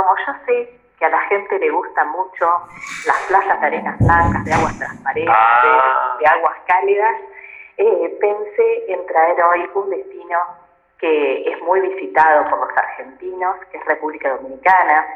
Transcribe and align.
como 0.00 0.14
yo 0.26 0.32
sé 0.46 0.80
que 0.98 1.04
a 1.06 1.08
la 1.10 1.20
gente 1.22 1.58
le 1.58 1.70
gusta 1.70 2.04
mucho 2.06 2.46
las 3.06 3.16
playas 3.28 3.60
de 3.60 3.66
arenas 3.66 3.98
blancas, 3.98 4.44
de 4.44 4.52
aguas 4.52 4.78
transparentes, 4.78 5.34
Ah. 5.36 6.16
de 6.20 6.26
aguas 6.26 6.56
cálidas, 6.66 7.16
eh, 7.76 8.18
pensé 8.20 8.92
en 8.92 9.06
traer 9.06 9.42
hoy 9.44 9.70
un 9.74 9.90
destino 9.90 10.38
que 10.98 11.50
es 11.50 11.62
muy 11.62 11.80
visitado 11.80 12.44
por 12.50 12.66
los 12.68 12.76
argentinos, 12.76 13.56
que 13.70 13.78
es 13.78 13.84
República 13.86 14.30
Dominicana, 14.36 15.06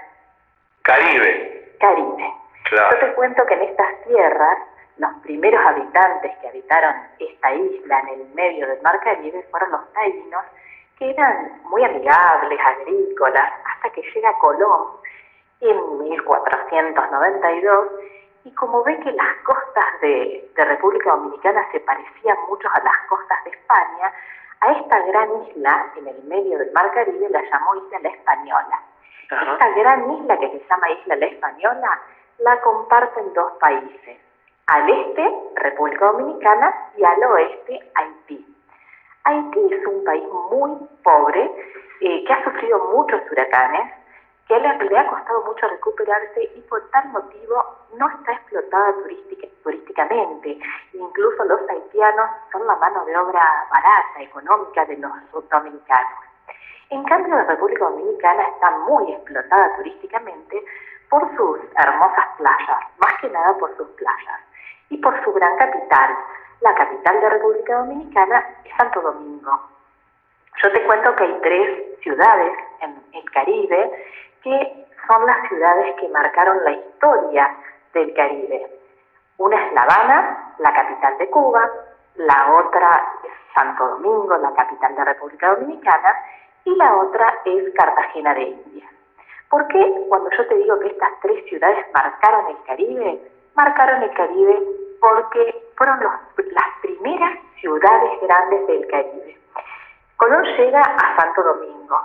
Caribe. 0.83 1.75
Caribe. 1.81 2.33
Yo 2.71 2.77
Claro. 2.77 2.99
te 2.99 3.13
cuento 3.15 3.45
que 3.47 3.55
en 3.55 3.63
estas 3.63 4.03
tierras, 4.07 4.59
los 4.97 5.13
primeros 5.23 5.65
habitantes 5.67 6.33
que 6.39 6.49
habitaron 6.49 6.95
esta 7.19 7.53
isla 7.53 8.01
en 8.01 8.09
el 8.21 8.27
medio 8.35 8.67
del 8.67 8.81
mar 8.83 8.99
Caribe 9.01 9.43
fueron 9.51 9.71
los 9.73 9.93
taínos, 9.93 10.45
que 10.99 11.11
eran 11.11 11.61
muy 11.65 11.85
amigables, 11.85 12.61
agrícolas, 12.61 13.53
hasta 13.65 13.91
que 13.91 14.03
llega 14.03 14.39
Colón 14.39 14.89
en 15.61 15.99
1492 15.99 17.89
y 18.45 18.55
como 18.55 18.83
ve 18.85 18.99
que 19.01 19.13
las 19.13 19.37
costas 19.45 19.85
de, 20.01 20.51
de 20.55 20.65
República 20.65 21.11
Dominicana 21.11 21.67
se 21.73 21.81
parecían 21.81 22.37
mucho 22.49 22.69
a 22.69 22.83
las 22.83 22.99
costas 23.09 23.43
de 23.45 23.51
España, 23.51 24.13
a 24.61 24.73
esta 24.73 25.01
gran 25.07 25.29
isla 25.49 25.93
en 25.97 26.09
el 26.09 26.23
medio 26.25 26.59
del 26.59 26.73
mar 26.73 26.91
Caribe 26.93 27.29
la 27.31 27.43
llamó 27.43 27.75
Isla 27.77 27.99
La 28.03 28.09
Española. 28.11 28.83
Esta 29.23 29.69
gran 29.71 30.11
isla 30.13 30.39
que 30.39 30.51
se 30.51 30.65
llama 30.69 30.91
Isla 30.91 31.17
La 31.17 31.27
Española 31.27 32.01
la 32.39 32.61
comparten 32.61 33.33
dos 33.33 33.53
países. 33.59 34.19
Al 34.67 34.89
este, 34.89 35.35
República 35.57 36.07
Dominicana, 36.07 36.75
y 36.97 37.05
al 37.05 37.23
oeste, 37.25 37.91
Haití. 37.95 38.54
Haití 39.25 39.61
es 39.73 39.87
un 39.87 40.05
país 40.05 40.25
muy 40.51 40.77
pobre, 41.03 41.51
eh, 42.01 42.25
que 42.25 42.33
ha 42.33 42.45
sufrido 42.45 42.79
muchos 42.93 43.21
huracanes, 43.31 43.93
que 44.47 44.59
le, 44.59 44.77
le 44.91 44.99
ha 44.99 45.07
costado 45.07 45.43
mucho 45.45 45.67
recuperarse 45.69 46.43
y 46.55 46.61
por 46.69 46.83
tal 46.91 47.09
motivo 47.09 47.65
no 47.97 48.09
está 48.11 48.33
explotada 48.33 48.93
turística- 49.03 49.49
turísticamente. 49.63 50.59
Incluso 50.93 51.45
los 51.45 51.61
haitianos 51.71 52.31
son 52.53 52.67
la 52.67 52.77
mano 52.77 53.05
de 53.07 53.17
obra 53.17 53.41
barata, 53.71 54.21
económica 54.21 54.85
de 54.85 54.99
los 54.99 55.49
dominicanos. 55.49 56.19
En 56.91 57.03
cambio, 57.05 57.35
la 57.35 57.45
República 57.45 57.87
Dominicana 57.87 58.43
está 58.43 58.71
muy 58.79 59.11
explotada 59.13 59.75
turísticamente 59.77 60.63
por 61.09 61.23
sus 61.37 61.61
hermosas 61.79 62.27
playas, 62.37 62.81
más 62.99 63.13
que 63.23 63.31
nada 63.31 63.57
por 63.57 63.75
sus 63.79 63.89
playas, 63.93 64.41
y 64.91 64.99
por 64.99 65.25
su 65.25 65.33
gran 65.33 65.57
capital. 65.57 66.15
La 66.61 66.75
capital 66.75 67.21
de 67.21 67.31
República 67.31 67.79
Dominicana 67.79 68.45
es 68.65 68.73
Santo 68.77 69.01
Domingo. 69.01 69.61
Yo 70.63 70.73
te 70.73 70.85
cuento 70.85 71.15
que 71.17 71.25
hay 71.25 71.39
tres 71.43 72.01
ciudades 72.01 72.53
en 72.81 73.03
el 73.13 73.31
Caribe 73.31 73.91
que 74.43 74.87
son 75.07 75.27
las 75.27 75.49
ciudades 75.49 75.95
que 75.97 76.09
marcaron 76.09 76.63
la 76.65 76.73
historia 76.73 77.57
del 77.93 78.15
Caribe. 78.15 78.81
Una 79.39 79.67
es 79.67 79.73
La 79.73 79.83
Habana, 79.83 80.55
la 80.59 80.73
capital 80.73 81.19
de 81.19 81.29
Cuba, 81.29 81.69
la 82.17 82.53
otra 82.55 83.13
es 83.25 83.31
Santo 83.55 83.87
Domingo, 83.89 84.37
la 84.37 84.53
capital 84.55 84.95
de 84.95 85.05
República 85.05 85.55
Dominicana, 85.55 86.15
y 86.65 86.75
la 86.77 86.97
otra 86.97 87.41
es 87.45 87.75
Cartagena 87.75 88.35
de 88.35 88.43
Indias. 88.43 88.91
¿Por 89.51 89.67
qué 89.69 90.07
cuando 90.09 90.31
yo 90.31 90.47
te 90.47 90.55
digo 90.55 90.79
que 90.79 90.89
estas 90.89 91.11
tres 91.21 91.45
ciudades 91.49 91.85
marcaron 91.93 92.47
el 92.49 92.63
Caribe? 92.65 93.31
Marcaron 93.55 94.03
el 94.03 94.13
Caribe 94.15 94.63
porque 95.01 95.64
fueron 95.77 96.01
los- 96.01 96.47
las 96.53 96.79
primeras 96.83 97.39
ciudades 97.61 98.21
grandes 98.23 98.67
del 98.67 98.87
Caribe. 98.89 99.39
Colón 100.17 100.45
llega 100.57 100.81
a 100.81 101.17
Santo 101.17 101.43
Domingo, 101.43 102.01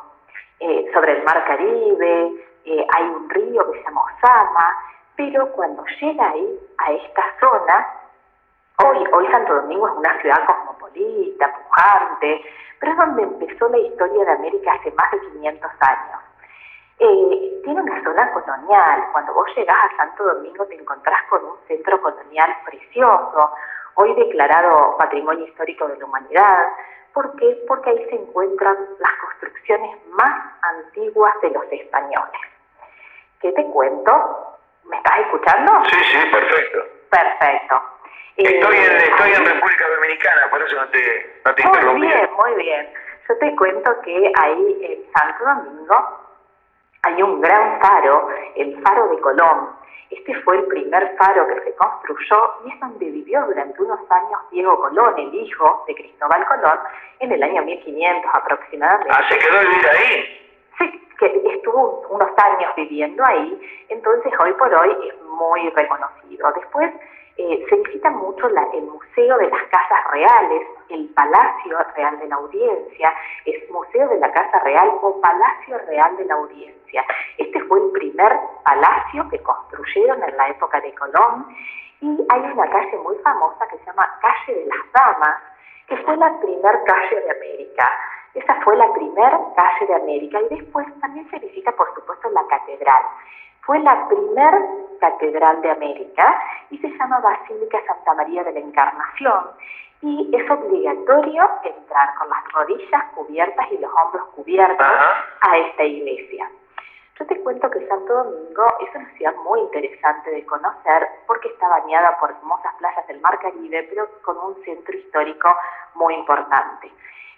eh, 0.59 0.89
sobre 0.93 1.13
el 1.13 1.23
mar 1.23 1.43
Caribe, 1.45 2.33
eh, 2.65 2.87
hay 2.95 3.03
un 3.05 3.29
río 3.29 3.71
que 3.71 3.79
se 3.79 3.83
llama 3.85 4.01
Osama, 4.03 4.75
pero 5.15 5.51
cuando 5.51 5.83
llega 6.01 6.29
ahí, 6.29 6.59
a 6.77 6.91
esta 6.91 7.23
zona, 7.39 7.87
hoy, 8.85 9.03
hoy 9.11 9.27
Santo 9.31 9.55
Domingo 9.55 9.87
es 9.87 9.93
una 9.95 10.21
ciudad 10.21 10.45
cosmopolita, 10.45 11.53
pujante, 11.53 12.41
pero 12.79 12.91
es 12.93 12.97
donde 12.97 13.23
empezó 13.23 13.69
la 13.69 13.77
historia 13.77 14.25
de 14.25 14.31
América 14.31 14.73
hace 14.73 14.91
más 14.91 15.11
de 15.11 15.19
500 15.19 15.71
años. 15.79 16.28
Eh, 16.99 17.61
tiene 17.63 17.81
una 17.81 18.03
zona 18.03 18.31
colonial. 18.33 19.03
Cuando 19.13 19.33
vos 19.33 19.47
llegás 19.55 19.77
a 19.93 19.97
Santo 19.97 20.23
Domingo 20.25 20.65
te 20.65 20.75
encontrás 20.75 21.21
con 21.29 21.43
un 21.45 21.55
centro 21.67 22.01
colonial 22.01 22.55
precioso, 22.65 23.53
hoy 23.95 24.13
declarado 24.15 24.97
Patrimonio 24.97 25.45
Histórico 25.45 25.87
de 25.87 25.97
la 25.97 26.05
Humanidad. 26.05 26.67
¿Por 27.13 27.35
qué? 27.37 27.63
Porque 27.67 27.89
ahí 27.89 28.05
se 28.09 28.15
encuentran 28.15 28.77
las 28.99 29.13
construcciones 29.13 29.97
más 30.09 30.53
antiguas 30.61 31.33
de 31.41 31.49
los 31.51 31.63
españoles. 31.71 32.41
¿Qué 33.41 33.51
te 33.53 33.65
cuento? 33.67 34.57
¿Me 34.83 34.97
estás 34.97 35.19
escuchando? 35.19 35.81
Sí, 35.85 35.95
sí, 36.11 36.17
perfecto. 36.31 36.79
Perfecto. 37.09 37.81
Estoy 38.37 38.77
en, 38.77 38.91
Eh, 38.91 39.03
estoy 39.09 39.31
en 39.33 39.45
República 39.45 39.85
Dominicana, 39.95 40.49
por 40.49 40.61
eso 40.61 40.75
no 40.75 40.87
te, 40.89 41.41
no 41.45 41.55
te 41.55 41.63
muy 41.63 41.71
interrumpí. 41.77 42.07
bien, 42.07 42.29
muy 42.35 42.53
bien. 42.63 42.93
Yo 43.27 43.37
te 43.37 43.55
cuento 43.55 44.01
que 44.01 44.31
ahí 44.41 44.77
en 44.81 45.11
Santo 45.13 45.43
Domingo 45.45 46.18
hay 47.03 47.21
un 47.21 47.41
gran 47.41 47.79
faro, 47.79 48.29
el 48.55 48.81
faro 48.81 49.09
de 49.09 49.19
Colón. 49.19 49.69
Este 50.09 50.33
fue 50.41 50.57
el 50.57 50.65
primer 50.65 51.15
faro 51.17 51.47
que 51.47 51.61
se 51.61 51.75
construyó 51.75 52.55
y 52.65 52.71
es 52.71 52.79
donde 52.79 53.05
vivió 53.05 53.45
durante 53.45 53.81
unos 53.81 53.99
años 54.09 54.39
Diego 54.51 54.79
Colón, 54.79 55.13
el 55.17 55.33
hijo 55.33 55.83
de 55.87 55.95
Cristóbal 55.95 56.45
Colón, 56.47 56.79
en 57.19 57.31
el 57.31 57.43
año 57.43 57.61
1500 57.63 58.31
aproximadamente. 58.33 59.13
Ah, 59.13 59.21
se 59.29 59.37
quedó 59.37 59.59
a 59.59 59.61
vivir 59.61 59.87
ahí. 59.87 60.35
Sí, 60.79 61.07
que 61.19 61.43
estuvo 61.53 62.07
unos 62.09 62.29
años 62.37 62.73
viviendo 62.75 63.23
ahí, 63.23 63.85
entonces 63.89 64.33
hoy 64.39 64.53
por 64.53 64.73
hoy 64.73 64.95
es 65.07 65.21
muy 65.21 65.69
reconocido. 65.69 66.51
Después 66.53 66.91
eh, 67.39 67.65
se 67.69 67.75
visita 67.77 68.09
mucho 68.09 68.47
el 68.47 68.81
Museo 68.83 69.37
de 69.37 69.49
las 69.49 69.63
Casas 69.71 70.11
Reales, 70.11 70.67
el 70.89 71.07
Palacio 71.13 71.77
Real 71.95 72.19
de 72.19 72.27
la 72.27 72.35
Audiencia, 72.35 73.13
es 73.45 73.71
Museo 73.71 74.09
de 74.09 74.19
la 74.19 74.29
Casa 74.33 74.59
Real 74.59 74.89
o 75.01 75.21
Palacio 75.21 75.77
Real 75.87 76.17
de 76.17 76.25
la 76.25 76.33
Audiencia. 76.33 77.05
Este 77.37 77.61
fue 77.61 77.79
el 77.79 77.91
primer 77.91 78.37
palacio 78.65 79.29
que 79.29 79.41
construyeron 79.41 80.21
en 80.21 80.35
la 80.35 80.49
época 80.49 80.81
de 80.81 80.93
Colón 80.95 81.47
y 82.01 82.25
hay 82.27 82.41
una 82.41 82.69
calle 82.69 82.97
muy 82.97 83.15
famosa 83.19 83.67
que 83.69 83.77
se 83.77 83.85
llama 83.85 84.19
Calle 84.21 84.59
de 84.59 84.65
las 84.65 84.91
Damas, 84.91 85.41
que 85.87 85.95
fue 85.95 86.17
la 86.17 86.37
primer 86.41 86.83
calle 86.83 87.21
de 87.21 87.31
América. 87.31 87.89
Esa 88.33 88.55
fue 88.65 88.75
la 88.75 88.91
primer 88.91 89.31
calle 89.55 89.87
de 89.87 89.95
América 89.95 90.39
y 90.41 90.55
después 90.55 90.85
también 90.99 91.29
se 91.29 91.39
visita, 91.39 91.71
por 91.71 91.93
supuesto, 91.95 92.29
la 92.31 92.45
catedral. 92.47 93.03
Fue 93.69 93.77
la 93.81 94.07
primer 94.07 94.51
catedral 94.99 95.61
de 95.61 95.69
América 95.69 96.41
y 96.71 96.79
se 96.79 96.89
llama 96.89 97.19
Basílica 97.19 97.77
Santa 97.85 98.15
María 98.15 98.43
de 98.43 98.53
la 98.53 98.61
Encarnación 98.61 99.43
y 100.01 100.27
es 100.35 100.49
obligatorio 100.49 101.47
entrar 101.61 102.15
con 102.15 102.29
las 102.29 102.51
rodillas 102.51 103.03
cubiertas 103.13 103.71
y 103.71 103.77
los 103.77 103.91
hombros 103.93 104.25
cubiertos 104.29 104.87
a 105.41 105.57
esta 105.59 105.83
iglesia. 105.83 106.49
Yo 107.19 107.27
te 107.27 107.39
cuento 107.41 107.69
que 107.69 107.87
Santo 107.87 108.11
Domingo 108.11 108.65
es 108.79 108.95
una 108.95 109.13
ciudad 109.13 109.35
muy 109.35 109.59
interesante 109.59 110.31
de 110.31 110.43
conocer 110.47 111.07
porque 111.27 111.49
está 111.49 111.67
bañada 111.69 112.17
por 112.19 112.31
hermosas 112.31 112.73
playas 112.79 113.05
del 113.05 113.21
Mar 113.21 113.37
Caribe, 113.37 113.85
pero 113.87 114.09
con 114.23 114.35
un 114.39 114.55
centro 114.63 114.97
histórico 114.97 115.55
muy 115.93 116.15
importante. 116.15 116.91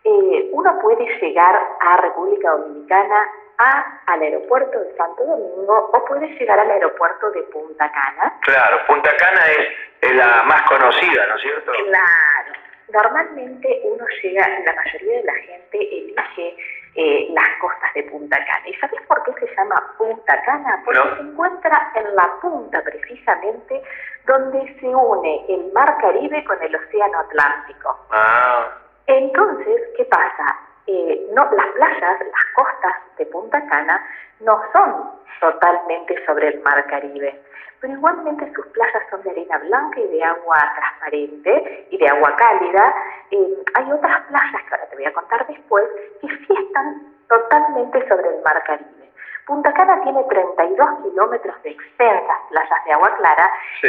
Eh, 0.05 0.49
uno 0.53 0.79
puede 0.81 1.05
llegar 1.19 1.59
a 1.81 1.97
República 1.97 2.51
Dominicana 2.51 3.21
a, 3.61 4.01
al 4.07 4.22
aeropuerto 4.22 4.79
de 4.79 4.95
Santo 4.97 5.23
Domingo 5.23 5.89
o 5.94 6.05
puede 6.05 6.27
llegar 6.38 6.59
al 6.59 6.69
aeropuerto 6.72 7.29
de 7.31 7.44
Punta 7.44 7.91
Cana. 7.91 8.33
Claro, 8.41 8.77
Punta 8.88 9.16
Cana 9.17 9.41
es, 9.51 9.67
es 10.09 10.16
la 10.16 10.44
más 10.44 10.61
conocida, 10.63 11.25
¿no 11.27 11.35
es 11.35 11.41
cierto? 11.41 11.72
Claro. 11.72 12.53
Normalmente 12.94 13.81
uno 13.85 14.05
llega, 14.22 14.47
la 14.66 14.73
mayoría 14.73 15.17
de 15.17 15.23
la 15.23 15.33
gente 15.35 15.77
elige 15.77 16.57
eh, 16.95 17.27
las 17.31 17.47
costas 17.61 17.94
de 17.94 18.03
Punta 18.03 18.38
Cana. 18.38 18.67
¿Y 18.67 18.73
sabes 18.75 18.99
por 19.07 19.23
qué 19.23 19.45
se 19.45 19.55
llama 19.55 19.93
Punta 19.97 20.41
Cana? 20.43 20.81
Porque 20.83 20.99
No. 20.99 21.16
se 21.16 21.22
encuentra 21.22 21.91
en 21.96 22.16
la 22.16 22.29
punta 22.41 22.81
precisamente 22.84 23.81
donde 24.25 24.78
se 24.79 24.85
une 24.87 25.46
el 25.49 25.72
mar 25.72 25.97
Caribe 26.02 26.43
con 26.43 26.61
el 26.61 26.75
océano 26.75 27.19
Atlántico. 27.19 27.97
Ah, 28.11 28.67
Entonces, 29.08 29.81
¿qué 29.97 30.05
pasa? 30.05 30.59
Eh, 30.87 31.29
no, 31.33 31.49
las 31.51 31.67
playas, 31.67 32.19
las 32.19 32.45
costas 32.55 32.93
de 33.17 33.25
Punta 33.28 33.66
Cana 33.67 34.03
no 34.39 34.61
son 34.73 35.11
totalmente 35.39 36.16
sobre 36.25 36.49
el 36.49 36.61
mar 36.61 36.85
Caribe, 36.87 37.39
pero 37.79 37.93
igualmente 37.93 38.51
sus 38.53 38.66
playas 38.67 39.03
son 39.09 39.22
de 39.23 39.31
arena 39.31 39.57
blanca 39.59 39.99
y 39.99 40.07
de 40.07 40.23
agua 40.23 40.57
transparente 40.75 41.87
y 41.89 41.97
de 41.97 42.07
agua 42.07 42.35
cálida. 42.35 42.93
Eh, 43.31 43.63
hay 43.75 43.91
otras 43.91 44.22
playas 44.28 44.63
que 44.67 44.75
ahora 44.75 44.87
te 44.89 44.95
voy 44.95 45.05
a 45.05 45.13
contar 45.13 45.47
después 45.47 45.83
que 46.22 46.28
sí 46.28 46.53
están 46.67 47.13
totalmente 47.27 48.07
sobre 48.07 48.29
el 48.29 48.41
mar 48.43 48.61
Caribe. 48.66 49.09
Punta 49.45 49.73
Cana 49.73 50.01
tiene 50.03 50.23
32 50.25 50.89
kilómetros 51.03 51.63
de 51.63 51.72
extensas 51.72 52.37
playas 52.49 52.85
de 52.85 52.91
agua 52.93 53.16
clara 53.17 53.51
Sí. 53.81 53.87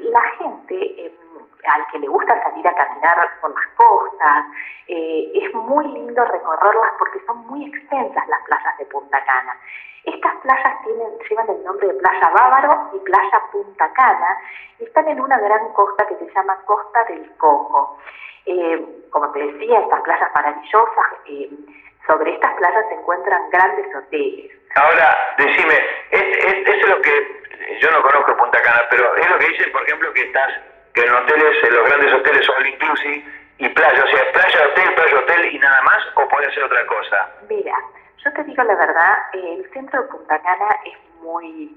y 0.00 0.08
la 0.10 0.20
gente, 0.38 0.74
eh, 0.76 1.12
al 1.66 1.86
que 1.88 1.98
le 1.98 2.08
gusta 2.08 2.42
salir 2.42 2.66
a 2.66 2.74
caminar 2.74 3.30
por 3.40 3.54
las 3.54 3.68
costas. 3.76 4.44
Eh, 4.88 5.30
es 5.34 5.54
muy 5.54 5.86
lindo 5.88 6.24
recorrerlas 6.24 6.92
porque 6.98 7.20
son 7.26 7.46
muy 7.46 7.66
extensas 7.66 8.28
las 8.28 8.42
playas 8.42 8.78
de 8.78 8.86
Punta 8.86 9.24
Cana. 9.24 9.56
Estas 10.04 10.34
playas 10.42 10.82
tienen, 10.82 11.08
llevan 11.28 11.48
el 11.50 11.64
nombre 11.64 11.86
de 11.86 11.94
Playa 11.94 12.30
Bávaro 12.30 12.90
y 12.94 12.98
Playa 12.98 13.40
Punta 13.52 13.92
Cana 13.92 14.38
y 14.78 14.84
están 14.84 15.06
en 15.08 15.20
una 15.20 15.38
gran 15.38 15.72
costa 15.74 16.06
que 16.06 16.16
se 16.16 16.30
llama 16.34 16.58
Costa 16.64 17.04
del 17.04 17.30
Coco. 17.36 17.98
Eh, 18.46 19.06
como 19.10 19.30
te 19.30 19.38
decía, 19.38 19.78
estas 19.78 20.00
playas 20.02 20.30
maravillosas, 20.34 21.06
eh, 21.26 21.50
sobre 22.06 22.34
estas 22.34 22.52
playas 22.54 22.88
se 22.88 22.94
encuentran 22.94 23.48
grandes 23.50 23.94
hoteles. 23.94 24.50
Ahora, 24.74 25.16
decime, 25.38 25.74
es, 26.10 26.22
es, 26.66 26.88
lo 26.88 27.00
que 27.00 27.78
yo 27.80 27.90
no 27.90 28.02
conozco 28.02 28.36
Punta 28.36 28.60
Cana, 28.60 28.82
pero 28.90 29.14
es 29.16 29.30
lo 29.30 29.38
que 29.38 29.46
dicen, 29.46 29.70
por 29.70 29.82
ejemplo, 29.82 30.12
que 30.12 30.22
estás, 30.22 30.50
que 30.94 31.00
en 31.02 31.12
hoteles, 31.12 31.64
en 31.64 31.74
los 31.74 31.88
grandes 31.88 32.12
hoteles 32.12 32.46
son 32.46 32.66
inclusive 32.66 33.24
y 33.58 33.68
playa, 33.68 34.04
o 34.04 34.06
sea, 34.08 34.32
playa, 34.32 34.66
hotel, 34.70 34.94
playa, 34.94 35.18
hotel 35.18 35.54
y 35.54 35.58
nada 35.58 35.82
más, 35.82 35.98
o 36.16 36.28
puede 36.28 36.52
ser 36.52 36.64
otra 36.64 36.86
cosa. 36.86 37.28
Mira, 37.48 37.74
yo 38.24 38.32
te 38.32 38.44
digo 38.44 38.62
la 38.64 38.74
verdad, 38.74 39.18
el 39.34 39.70
centro 39.72 40.02
de 40.02 40.08
Punta 40.08 40.40
Cana 40.40 40.68
es 40.84 41.22
muy, 41.22 41.76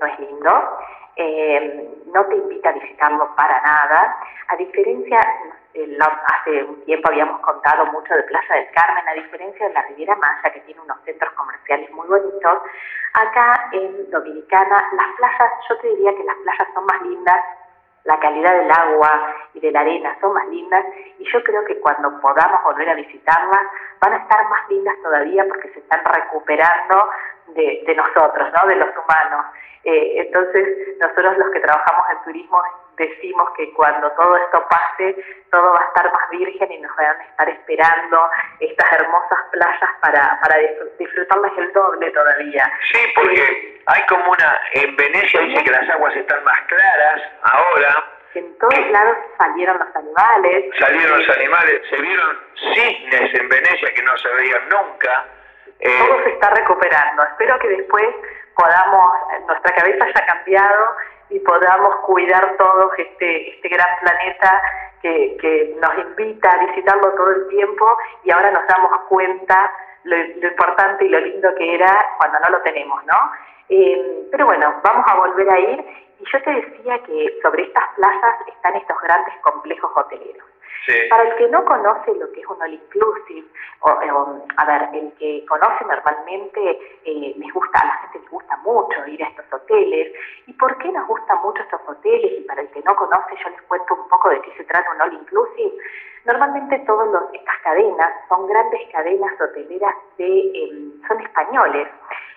no 0.00 0.06
es 0.06 0.18
lindo, 0.18 0.78
eh, 1.16 1.88
no 2.12 2.24
te 2.26 2.36
invita 2.36 2.70
a 2.70 2.72
visitarlo 2.72 3.34
para 3.34 3.60
nada, 3.62 4.16
a 4.48 4.56
diferencia, 4.56 5.20
hace 5.20 6.64
un 6.64 6.84
tiempo 6.84 7.08
habíamos 7.10 7.40
contado 7.40 7.86
mucho 7.86 8.14
de 8.14 8.22
Plaza 8.24 8.54
del 8.54 8.70
Carmen, 8.72 9.08
a 9.08 9.14
diferencia 9.14 9.68
de 9.68 9.74
la 9.74 9.82
Riviera 9.82 10.16
Maya, 10.16 10.52
que 10.52 10.60
tiene 10.60 10.80
unos 10.80 10.98
centros 11.04 11.32
comerciales 11.32 11.90
muy 11.92 12.06
bonitos, 12.06 12.58
acá 13.14 13.68
en 13.72 14.10
Dominicana 14.10 14.84
las 14.92 15.16
playas, 15.16 15.52
yo 15.68 15.78
te 15.78 15.88
diría 15.88 16.14
que 16.14 16.24
las 16.24 16.36
playas 16.36 16.68
son 16.74 16.84
más 16.86 17.02
lindas, 17.02 17.44
la 18.04 18.18
calidad 18.18 18.52
del 18.52 18.70
agua 18.70 19.34
y 19.54 19.60
de 19.60 19.70
la 19.70 19.80
arena 19.80 20.16
son 20.20 20.34
más 20.34 20.46
lindas 20.48 20.84
y 21.18 21.24
yo 21.32 21.42
creo 21.42 21.64
que 21.64 21.78
cuando 21.80 22.20
podamos 22.20 22.62
volver 22.64 22.88
a 22.90 22.94
visitarlas 22.94 23.62
van 24.00 24.14
a 24.14 24.16
estar 24.16 24.48
más 24.48 24.68
lindas 24.68 24.96
todavía 25.02 25.44
porque 25.48 25.68
se 25.70 25.78
están 25.80 26.00
recuperando 26.04 27.10
de, 27.48 27.82
de 27.86 27.94
nosotros, 27.94 28.48
¿no? 28.52 28.68
de 28.68 28.76
los 28.76 28.88
humanos. 28.96 29.46
Eh, 29.84 30.20
entonces, 30.20 30.96
nosotros 31.00 31.38
los 31.38 31.50
que 31.50 31.60
trabajamos 31.60 32.04
en 32.12 32.24
turismo 32.24 32.62
decimos 32.96 33.50
que 33.56 33.72
cuando 33.72 34.10
todo 34.12 34.36
esto 34.36 34.64
pase, 34.68 35.16
todo 35.50 35.72
va 35.72 35.80
a 35.80 35.86
estar 35.88 36.12
más 36.12 36.30
virgen 36.30 36.70
y 36.70 36.78
nos 36.78 36.94
van 36.96 37.20
a 37.20 37.24
estar 37.24 37.48
esperando 37.48 38.30
estas 38.60 38.92
hermosas 38.92 39.38
playas 39.50 39.90
para, 40.00 40.38
para 40.40 40.56
disfrutarlas 40.98 41.52
el 41.58 41.72
doble 41.72 42.10
todavía. 42.10 42.70
Sí, 42.92 43.00
porque 43.14 43.82
hay 43.86 44.02
como 44.08 44.30
una, 44.30 44.60
en 44.74 44.94
Venecia 44.94 45.40
dice 45.40 45.64
que 45.64 45.70
las 45.72 45.88
aguas 45.90 46.14
están 46.14 46.44
más 46.44 46.60
claras 46.68 47.22
ahora. 47.42 48.04
En 48.34 48.56
todos 48.58 48.90
lados 48.90 49.16
salieron 49.36 49.78
los 49.78 49.96
animales. 49.96 50.64
Salieron 50.78 51.18
los 51.18 51.36
animales, 51.36 51.82
se 51.90 51.96
vieron 52.00 52.38
cisnes 52.72 53.34
en 53.34 53.48
Venecia 53.48 53.92
que 53.94 54.02
no 54.02 54.16
se 54.16 54.28
veían 54.28 54.68
nunca. 54.68 55.26
Eh, 55.82 55.98
todo 55.98 56.22
se 56.22 56.30
está 56.30 56.50
recuperando. 56.50 57.22
Espero 57.24 57.58
que 57.58 57.68
después 57.68 58.06
podamos, 58.56 59.06
nuestra 59.46 59.74
cabeza 59.74 60.04
haya 60.04 60.26
cambiado 60.26 60.96
y 61.28 61.40
podamos 61.40 61.96
cuidar 62.06 62.56
todos 62.56 62.92
este, 62.98 63.50
este 63.50 63.68
gran 63.68 63.88
planeta 64.00 64.62
que, 65.02 65.36
que 65.40 65.76
nos 65.80 65.98
invita 65.98 66.52
a 66.52 66.66
visitarlo 66.66 67.10
todo 67.14 67.32
el 67.32 67.48
tiempo 67.48 67.98
y 68.22 68.30
ahora 68.30 68.52
nos 68.52 68.66
damos 68.68 68.92
cuenta 69.08 69.72
lo, 70.04 70.16
importante 70.16 71.04
y 71.04 71.08
lo 71.08 71.20
lindo 71.20 71.54
que 71.56 71.74
era 71.74 72.06
cuando 72.18 72.38
no 72.40 72.50
lo 72.50 72.62
tenemos, 72.62 73.04
¿no? 73.04 73.32
Eh, 73.68 74.28
pero 74.30 74.46
bueno, 74.46 74.80
vamos 74.82 75.04
a 75.08 75.16
volver 75.16 75.50
a 75.50 75.58
ir 75.58 75.84
y 76.18 76.24
yo 76.30 76.42
te 76.42 76.50
decía 76.50 76.98
que 77.04 77.38
sobre 77.42 77.64
estas 77.64 77.84
plazas 77.96 78.34
están 78.46 78.76
estos 78.76 79.00
grandes 79.00 79.34
complejos 79.42 79.90
hoteleros. 79.96 80.51
Para 81.08 81.22
el 81.22 81.36
que 81.36 81.48
no 81.48 81.64
conoce 81.64 82.14
lo 82.14 82.30
que 82.32 82.40
es 82.40 82.46
un 82.46 82.60
all 82.60 82.74
inclusive, 82.74 83.46
o, 83.80 83.90
eh, 84.02 84.10
a 84.56 84.64
ver, 84.64 84.88
el 84.94 85.12
que 85.14 85.44
conoce 85.46 85.84
normalmente, 85.84 86.60
eh, 87.04 87.34
les 87.36 87.52
gusta, 87.52 87.80
a 87.80 87.86
la 87.86 87.94
gente 87.98 88.18
les 88.20 88.30
gusta 88.30 88.56
mucho 88.58 89.06
ir 89.06 89.22
a 89.22 89.28
estos 89.28 89.52
hoteles. 89.52 90.12
¿Y 90.46 90.52
por 90.54 90.76
qué 90.78 90.90
nos 90.90 91.06
gustan 91.06 91.40
mucho 91.42 91.62
estos 91.62 91.80
hoteles? 91.86 92.40
Y 92.40 92.42
para 92.42 92.62
el 92.62 92.70
que 92.70 92.82
no 92.82 92.96
conoce, 92.96 93.36
yo 93.42 93.50
les 93.50 93.62
cuento 93.62 93.94
un 93.94 94.08
poco 94.08 94.30
de 94.30 94.40
qué 94.42 94.52
se 94.56 94.64
trata 94.64 94.90
un 94.90 95.02
all 95.02 95.12
inclusive. 95.12 95.72
Normalmente 96.24 96.78
todas 96.80 97.08
estas 97.32 97.58
cadenas 97.62 98.10
son 98.28 98.46
grandes 98.46 98.80
cadenas 98.92 99.40
hoteleras 99.40 99.94
de, 100.18 100.52
em, 100.54 101.02
son 101.08 101.20
españoles. 101.20 101.88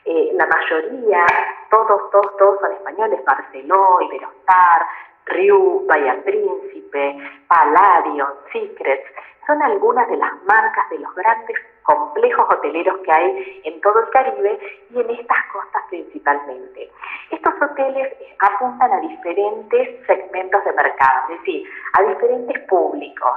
Eh, 0.05 0.31
la 0.33 0.45
mayoría, 0.45 1.25
todos, 1.69 2.09
todos, 2.11 2.37
todos 2.37 2.59
son 2.59 2.71
españoles, 2.73 3.23
Barceló, 3.25 3.99
Iberostar, 4.01 4.85
Riu, 5.25 5.85
Bahía 5.87 6.21
Príncipe, 6.23 7.17
Palladio, 7.47 8.27
Secrets, 8.51 9.05
son 9.47 9.61
algunas 9.61 10.07
de 10.07 10.17
las 10.17 10.31
marcas 10.43 10.89
de 10.89 10.99
los 10.99 11.13
grandes 11.15 11.57
complejos 11.83 12.45
hoteleros 12.49 12.97
que 13.05 13.11
hay 13.11 13.61
en 13.63 13.79
todo 13.81 13.99
el 13.99 14.09
Caribe 14.09 14.59
y 14.89 14.99
en 14.99 15.09
estas 15.11 15.37
costas 15.53 15.83
principalmente. 15.89 16.91
Estos 17.29 17.53
hoteles 17.61 18.13
apuntan 18.39 18.91
a 18.91 18.99
diferentes 19.01 20.05
segmentos 20.07 20.63
de 20.65 20.73
mercado, 20.73 21.29
es 21.29 21.39
decir, 21.39 21.67
a 21.93 22.01
diferentes 22.03 22.59
públicos. 22.63 23.31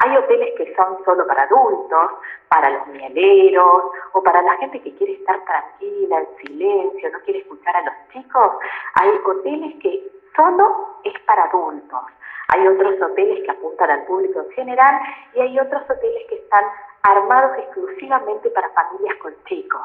Hay 0.00 0.16
hoteles 0.16 0.54
que 0.56 0.74
son 0.74 1.02
solo 1.04 1.26
para 1.26 1.44
adultos, 1.44 2.10
para 2.48 2.68
los 2.70 2.86
mieleros 2.88 3.84
o 4.12 4.22
para 4.22 4.42
la 4.42 4.56
gente 4.58 4.82
que 4.82 4.94
quiere 4.96 5.14
estar 5.14 5.42
tranquila, 5.44 6.18
en 6.18 6.46
silencio, 6.46 7.10
no 7.10 7.20
quiere 7.20 7.40
escuchar 7.40 7.76
a 7.76 7.82
los 7.82 7.94
chicos. 8.12 8.52
Hay 9.00 9.10
hoteles 9.24 9.74
que 9.80 10.02
solo 10.36 10.98
es 11.04 11.18
para 11.26 11.44
adultos. 11.44 12.02
Hay 12.48 12.66
otros 12.66 13.00
hoteles 13.00 13.44
que 13.44 13.50
apuntan 13.50 13.90
al 13.90 14.04
público 14.04 14.40
en 14.40 14.50
general 14.50 15.00
y 15.34 15.40
hay 15.40 15.58
otros 15.58 15.82
hoteles 15.88 16.26
que 16.28 16.36
están 16.36 16.64
armados 17.02 17.58
exclusivamente 17.58 18.50
para 18.50 18.68
familias 18.70 19.16
con 19.18 19.34
chicos. 19.44 19.82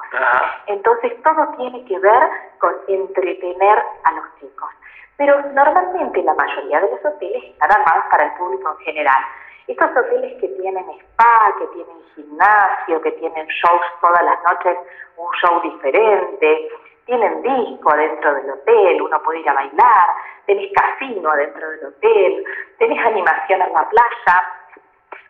Entonces 0.68 1.22
todo 1.24 1.48
tiene 1.58 1.86
que 1.86 2.00
ver 2.00 2.30
con 2.60 2.74
entretener 2.88 3.84
a 4.04 4.12
los 4.14 4.26
chicos. 4.40 4.70
Pero 5.18 5.42
normalmente 5.54 6.24
la 6.24 6.34
mayoría 6.34 6.80
de 6.80 6.92
los 6.92 7.06
hoteles 7.06 7.44
están 7.44 7.72
armados 7.72 8.06
para 8.10 8.26
el 8.26 8.32
público 8.34 8.76
en 8.80 8.86
general. 8.86 9.22
Estos 9.68 9.92
hoteles 9.92 10.40
que 10.40 10.48
tienen 10.48 10.86
spa, 10.90 11.54
que 11.60 11.68
tienen 11.68 11.98
gimnasio, 12.16 13.02
que 13.02 13.12
tienen 13.12 13.48
shows 13.48 13.82
todas 14.02 14.24
las 14.24 14.42
noches, 14.44 14.78
un 15.18 15.30
show 15.42 15.62
diferente, 15.62 16.70
tienen 17.10 17.42
disco 17.42 17.90
adentro 17.92 18.36
del 18.36 18.52
hotel, 18.52 19.02
uno 19.02 19.22
puede 19.24 19.40
ir 19.40 19.50
a 19.50 19.54
bailar, 19.54 20.10
tenés 20.46 20.72
casino 20.74 21.32
adentro 21.32 21.68
del 21.72 21.86
hotel, 21.86 22.46
tenés 22.78 23.04
animación 23.04 23.62
en 23.64 23.74
la 23.74 23.90
playa, 23.90 24.44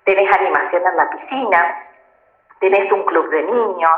tenés 0.03 0.29
animación 0.37 0.83
en 0.85 0.97
la 0.97 1.09
piscina, 1.09 1.87
tenés 2.59 2.91
un 2.91 3.03
club 3.03 3.29
de 3.29 3.43
niños, 3.43 3.91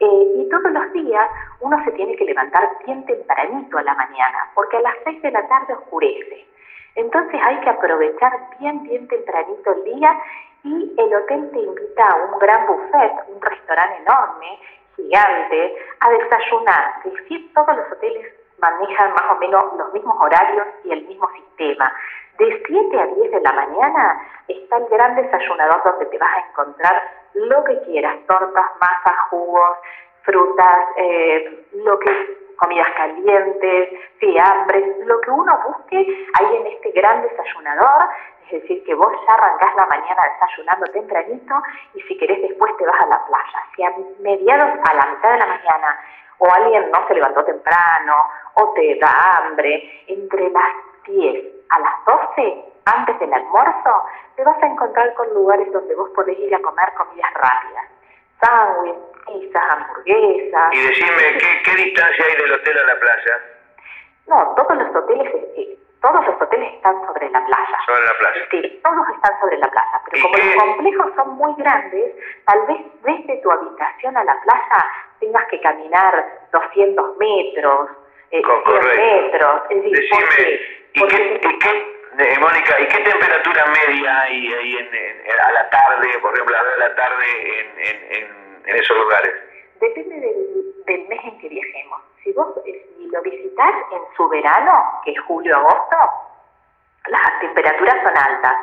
eh, 0.00 0.32
y 0.36 0.48
todos 0.48 0.72
los 0.72 0.92
días 0.92 1.30
uno 1.60 1.80
se 1.84 1.92
tiene 1.92 2.16
que 2.16 2.24
levantar 2.24 2.68
bien 2.84 3.06
tempranito 3.06 3.78
a 3.78 3.82
la 3.82 3.94
mañana, 3.94 4.50
porque 4.56 4.78
a 4.78 4.80
las 4.80 4.94
seis 5.04 5.22
de 5.22 5.30
la 5.30 5.46
tarde 5.46 5.74
oscurece. 5.74 6.44
Entonces 6.96 7.40
hay 7.40 7.56
que 7.60 7.70
aprovechar 7.70 8.32
bien, 8.58 8.82
bien 8.82 9.06
tempranito 9.06 9.74
el 9.74 9.84
día 9.84 10.20
y 10.64 10.92
el 10.98 11.14
hotel 11.14 11.50
te 11.52 11.60
invita 11.60 12.04
a 12.04 12.16
un 12.16 12.38
gran 12.40 12.66
buffet, 12.66 13.12
un 13.28 13.40
restaurante 13.40 14.02
enorme, 14.02 14.58
gigante, 14.96 15.76
a 16.00 16.10
desayunar. 16.10 16.94
Es 17.04 17.12
decir, 17.14 17.52
todos 17.54 17.76
los 17.76 17.92
hoteles 17.92 18.32
manejan 18.58 19.12
más 19.12 19.30
o 19.30 19.36
menos 19.36 19.64
los 19.76 19.92
mismos 19.92 20.16
horarios 20.20 20.66
y 20.84 20.92
el 20.92 21.06
mismo 21.06 21.28
sistema. 21.32 21.92
De 22.38 22.62
7 22.66 23.00
a 23.00 23.06
10 23.06 23.30
de 23.30 23.40
la 23.40 23.52
mañana 23.52 24.22
está 24.48 24.76
el 24.78 24.86
gran 24.86 25.16
desayunador 25.16 25.82
donde 25.84 26.06
te 26.06 26.18
vas 26.18 26.36
a 26.36 26.48
encontrar 26.48 27.02
lo 27.34 27.64
que 27.64 27.80
quieras, 27.82 28.16
tortas, 28.26 28.66
masas, 28.80 29.18
jugos, 29.30 29.78
frutas, 30.22 30.78
eh, 30.96 31.66
lo 31.84 31.98
que 31.98 32.51
comidas 32.62 32.88
calientes, 32.96 33.88
fiambres, 34.18 35.06
lo 35.06 35.20
que 35.20 35.30
uno 35.30 35.58
busque 35.66 35.96
ahí 35.98 36.56
en 36.56 36.66
este 36.68 36.92
gran 36.92 37.22
desayunador, 37.22 38.08
es 38.46 38.62
decir, 38.62 38.84
que 38.84 38.94
vos 38.94 39.12
ya 39.26 39.34
arrancás 39.34 39.74
la 39.76 39.86
mañana 39.86 40.22
desayunando 40.34 40.86
tempranito 40.92 41.54
y 41.94 42.00
si 42.02 42.16
querés 42.18 42.40
después 42.42 42.76
te 42.76 42.86
vas 42.86 43.00
a 43.02 43.06
la 43.06 43.24
playa. 43.26 43.66
Si 43.74 43.82
a 43.82 43.92
mediados, 44.20 44.78
a 44.88 44.94
la 44.94 45.06
mitad 45.06 45.32
de 45.32 45.38
la 45.38 45.46
mañana, 45.46 45.98
o 46.38 46.52
alguien 46.52 46.90
no 46.90 47.06
se 47.08 47.14
levantó 47.14 47.44
temprano, 47.44 48.16
o 48.54 48.72
te 48.74 48.98
da 49.00 49.38
hambre, 49.38 50.04
entre 50.06 50.50
las 50.50 50.72
10 51.06 51.44
a 51.70 51.80
las 51.80 52.04
12, 52.36 52.64
antes 52.84 53.18
del 53.20 53.32
almuerzo, 53.32 54.04
te 54.36 54.44
vas 54.44 54.62
a 54.62 54.66
encontrar 54.66 55.14
con 55.14 55.32
lugares 55.34 55.72
donde 55.72 55.94
vos 55.94 56.10
podés 56.10 56.38
ir 56.38 56.54
a 56.54 56.60
comer 56.60 56.92
comidas 56.94 57.32
rápidas. 57.34 57.86
Sándwich, 58.44 58.96
pizzas, 59.26 59.62
hamburguesas. 59.70 60.74
Y 60.74 60.82
decime, 60.82 61.38
¿qué, 61.38 61.62
¿qué 61.64 61.82
distancia 61.84 62.24
hay 62.24 62.42
del 62.42 62.52
hotel 62.52 62.78
a 62.78 62.86
la 62.86 63.00
playa? 63.00 63.40
No, 64.26 64.54
todos 64.56 64.76
los 64.76 64.96
hoteles 64.96 65.32
eh, 65.56 65.78
todos 66.02 66.26
los 66.26 66.42
hoteles 66.42 66.74
están 66.74 66.94
sobre 67.06 67.30
la 67.30 67.44
playa. 67.46 67.78
Sobre 67.86 68.04
la 68.04 68.18
playa. 68.18 68.46
Sí, 68.50 68.80
todos 68.82 69.08
están 69.14 69.40
sobre 69.40 69.56
la 69.58 69.70
playa. 69.70 70.02
Pero 70.10 70.22
como 70.24 70.36
los 70.36 70.56
complejos 70.56 71.06
son 71.14 71.30
muy 71.36 71.54
grandes, 71.58 72.14
tal 72.44 72.66
vez 72.66 72.78
desde 73.04 73.40
tu 73.40 73.50
habitación 73.52 74.16
a 74.16 74.24
la 74.24 74.36
playa 74.42 74.86
tengas 75.20 75.46
que 75.46 75.60
caminar 75.60 76.26
200 76.52 77.16
metros, 77.18 77.90
eh, 78.32 78.42
100 78.42 78.96
metros. 78.96 79.62
Es 79.70 79.82
decir, 79.84 80.10
Decime, 80.10 80.60
¿y, 80.94 81.58
qué, 81.58 82.01
Eh, 82.18 82.38
Mónica, 82.38 82.78
¿y 82.78 82.86
qué 82.88 82.98
temperatura 82.98 83.64
media 83.66 84.20
hay 84.20 84.52
ahí 84.52 84.76
en, 84.76 85.40
a 85.40 85.52
la 85.52 85.70
tarde, 85.70 86.18
por 86.20 86.34
ejemplo, 86.34 86.56
a 86.58 86.78
la 86.78 86.94
tarde 86.94 87.60
en, 87.60 88.66
en, 88.66 88.76
esos 88.76 88.96
lugares? 88.96 89.32
Depende 89.80 90.20
del, 90.20 90.84
del, 90.84 91.08
mes 91.08 91.20
en 91.24 91.38
que 91.38 91.48
viajemos. 91.48 92.02
Si 92.22 92.32
vos 92.32 92.48
eh, 92.66 92.86
si 92.96 93.06
lo 93.06 93.22
visitas 93.22 93.74
en 93.92 94.16
su 94.16 94.28
verano, 94.28 95.00
que 95.04 95.12
es 95.12 95.20
julio-agosto, 95.20 95.96
las 97.06 97.40
temperaturas 97.40 97.96
son 98.02 98.16
altas, 98.16 98.56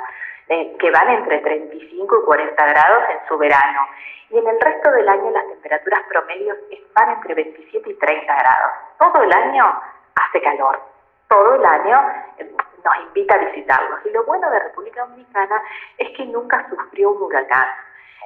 eh, 0.50 0.76
que 0.80 0.92
van 0.92 1.10
entre 1.10 1.40
35 1.40 2.20
y 2.22 2.26
40 2.26 2.66
grados 2.66 3.04
en 3.10 3.28
su 3.28 3.38
verano. 3.38 3.88
Y 4.30 4.38
en 4.38 4.48
el 4.48 4.62
resto 4.62 4.92
del 4.92 5.10
año 5.10 5.32
las 5.32 5.48
temperaturas 5.48 6.02
promedios 6.08 6.58
van 6.94 7.10
entre 7.12 7.34
27 7.34 7.90
y 7.90 7.94
30 7.96 8.26
grados. 8.36 8.72
Todo 9.00 9.24
el 9.24 9.34
año 9.34 9.82
hace 10.16 10.42
calor. 10.42 10.80
Todo 11.28 11.56
el 11.56 11.66
año 11.66 12.14
eh, 12.38 12.56
nos 12.84 13.08
invita 13.08 13.36
a 13.36 13.38
visitarlos. 13.38 14.00
Y 14.06 14.10
lo 14.12 14.24
bueno 14.26 14.50
de 14.50 14.60
República 14.60 15.06
Dominicana 15.06 15.62
es 15.98 16.10
que 16.16 16.26
nunca 16.26 16.68
sufrió 16.70 17.12
un 17.12 17.24
huracán. 17.24 17.68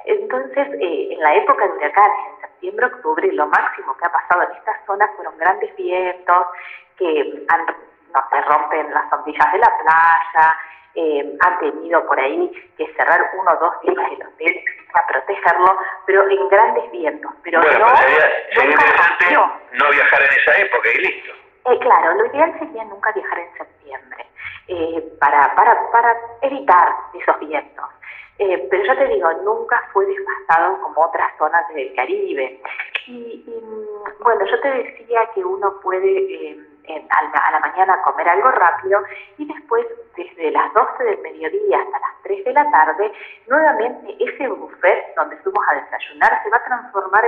Entonces, 0.04 0.68
eh, 0.80 1.08
en 1.12 1.20
la 1.20 1.34
época 1.34 1.66
de 1.66 1.72
huracanes, 1.72 2.18
en 2.34 2.40
septiembre, 2.42 2.86
octubre, 2.86 3.32
lo 3.32 3.46
máximo 3.46 3.96
que 3.96 4.06
ha 4.06 4.12
pasado 4.12 4.42
en 4.42 4.56
estas 4.56 4.76
zonas 4.86 5.10
fueron 5.16 5.36
grandes 5.38 5.74
vientos 5.76 6.46
que 6.98 7.44
han 7.48 7.66
no 8.14 8.22
se 8.30 8.40
rompen 8.42 8.94
las 8.94 9.10
sombrillas 9.10 9.52
de 9.52 9.58
la 9.58 9.72
playa, 9.78 10.56
eh, 10.94 11.36
han 11.40 11.58
tenido 11.58 12.06
por 12.06 12.20
ahí 12.20 12.50
que 12.78 12.86
cerrar 12.94 13.30
uno 13.36 13.50
o 13.50 13.56
dos 13.56 13.80
días 13.82 14.12
el 14.12 14.26
hotel 14.26 14.64
para 14.92 15.06
protegerlo, 15.08 15.78
pero 16.06 16.30
en 16.30 16.48
grandes 16.48 16.90
vientos. 16.92 17.32
Pero 17.42 17.60
bueno, 17.60 17.80
no, 17.80 17.96
sería, 17.96 18.30
sería 18.54 18.70
interesante 18.70 19.24
no 19.72 19.90
viajar 19.90 20.22
en 20.22 20.38
esa 20.38 20.58
época 20.58 20.88
y 20.94 20.98
listo. 20.98 21.32
Eh, 21.66 21.78
claro, 21.80 22.14
lo 22.14 22.26
ideal 22.26 22.56
sería 22.58 22.84
nunca 22.84 23.10
viajar 23.10 23.38
en 23.40 23.52
septiembre 23.54 24.26
eh, 24.68 25.16
para, 25.18 25.54
para, 25.54 25.90
para 25.90 26.16
evitar 26.42 26.94
esos 27.14 27.38
vientos. 27.40 27.84
Eh, 28.38 28.66
pero 28.68 28.84
yo 28.84 28.96
te 28.98 29.08
digo, 29.08 29.32
nunca 29.44 29.80
fue 29.92 30.06
devastado 30.06 30.80
como 30.82 31.02
otras 31.02 31.30
zonas 31.38 31.68
del 31.72 31.94
Caribe. 31.94 32.60
Y, 33.06 33.44
bueno, 34.20 34.44
yo 34.44 34.60
te 34.60 34.68
decía 34.68 35.20
que 35.34 35.44
uno 35.44 35.78
puede 35.80 36.50
eh, 36.84 37.06
a, 37.10 37.50
la, 37.52 37.60
mañana 37.60 38.02
comer 38.02 38.28
algo 38.28 38.50
rápido 38.50 39.02
y 39.38 39.46
después 39.46 39.86
desde 40.16 40.50
las 40.50 40.72
12 40.72 41.04
del 41.04 41.18
mediodía 41.20 41.78
hasta 41.78 41.98
las 42.00 42.22
3 42.24 42.44
de 42.44 42.52
la 42.52 42.70
tarde, 42.70 43.12
nuevamente 43.46 44.16
ese 44.18 44.48
buffet 44.48 45.14
donde 45.16 45.36
fuimos 45.38 45.64
a 45.68 45.74
desayunar 45.74 46.42
se 46.42 46.50
va 46.50 46.56
a 46.56 46.64
transformar 46.64 47.24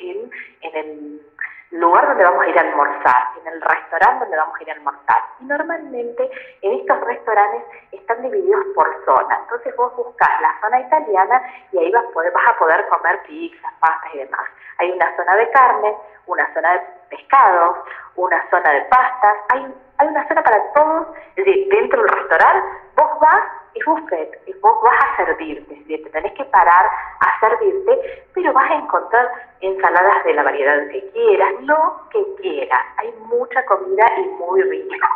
en, 0.00 0.30
en 0.62 0.76
el 0.76 1.20
lugar 1.70 2.06
donde 2.08 2.24
vamos 2.24 2.44
a 2.44 2.48
ir 2.48 2.58
a 2.58 2.62
almorzar, 2.62 3.22
en 3.40 3.52
el 3.52 3.60
restaurante 3.60 4.24
donde 4.24 4.36
vamos 4.36 4.58
a 4.58 4.62
ir 4.62 4.70
a 4.70 4.74
almorzar. 4.74 5.22
Y 5.40 5.44
normalmente 5.44 6.30
en 6.62 6.80
estos 6.80 7.00
restaurantes 7.00 7.62
están 7.92 8.22
divididos 8.22 8.64
por 8.74 9.04
zona. 9.04 9.38
Entonces 9.42 9.74
vos 9.76 9.94
buscas 9.96 10.30
la 10.40 10.60
zona 10.60 10.80
italiana 10.80 11.42
y 11.72 11.78
ahí 11.78 11.90
vas 11.92 12.04
poder, 12.12 12.32
vas 12.32 12.48
a 12.48 12.58
poder 12.58 12.88
comer 12.88 13.22
pizzas, 13.22 13.72
pastas 13.80 14.14
y 14.14 14.18
demás. 14.18 14.44
Hay 14.78 14.90
una 14.92 15.16
zona 15.16 15.36
de 15.36 15.50
carne, 15.50 15.96
una 16.26 16.54
zona 16.54 16.72
de 16.72 16.97
pescados, 17.08 17.76
una 18.16 18.42
zona 18.50 18.70
de 18.72 18.82
pastas, 18.82 19.34
hay, 19.54 19.74
hay 19.98 20.08
una 20.08 20.28
zona 20.28 20.42
para 20.42 20.72
todos. 20.72 21.08
Es 21.36 21.44
decir, 21.44 21.68
dentro 21.68 22.02
del 22.02 22.10
restaurante 22.10 22.68
vos 22.96 23.20
vas 23.20 23.40
y 23.74 23.84
buffet, 23.84 24.42
y 24.46 24.52
vos 24.60 24.82
vas 24.82 25.04
a 25.04 25.16
servirte, 25.16 25.74
es 25.74 25.80
decir, 25.80 26.04
te 26.04 26.10
tenés 26.10 26.32
que 26.32 26.44
parar 26.44 26.86
a 27.20 27.40
servirte, 27.40 28.26
pero 28.34 28.52
vas 28.52 28.70
a 28.70 28.74
encontrar 28.74 29.30
ensaladas 29.60 30.24
de 30.24 30.34
la 30.34 30.42
variedad 30.42 30.88
que 30.88 31.10
quieras, 31.12 31.52
lo 31.60 32.08
que 32.10 32.24
quieras. 32.40 32.80
Hay 32.96 33.12
mucha 33.26 33.64
comida 33.66 34.06
y 34.18 34.26
muy 34.42 34.62
rica. 34.62 35.08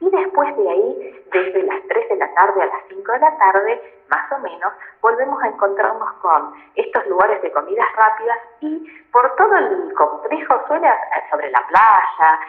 Y 0.00 0.08
después 0.10 0.56
de 0.56 0.70
ahí, 0.70 1.24
desde 1.30 1.62
las 1.62 1.82
3 1.86 2.08
de 2.08 2.16
la 2.16 2.34
tarde 2.34 2.62
a 2.62 2.66
las 2.66 2.82
5 2.88 3.12
de 3.12 3.18
la 3.18 3.36
tarde, 3.36 4.00
más 4.08 4.32
o 4.32 4.38
menos, 4.38 4.72
volvemos 5.02 5.42
a 5.42 5.48
encontrarnos 5.48 6.12
con 6.14 6.54
estos 6.74 7.06
lugares 7.06 7.40
de 7.42 7.52
comidas 7.52 7.86
rápidas 7.96 8.38
y 8.60 8.88
por 9.12 9.34
todo 9.36 9.56
el 9.56 9.92
complejo, 9.94 10.64
suele 10.66 10.88
sobre 11.30 11.50
la 11.50 11.66
playa, 11.68 12.40